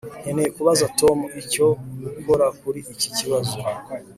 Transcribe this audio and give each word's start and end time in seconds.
Nkeneye 0.21 0.49
kubaza 0.55 0.85
Tom 0.99 1.17
icyo 1.41 1.65
gukora 2.03 2.45
kuri 2.61 2.79
iki 2.93 3.09
kibazo 3.17 3.57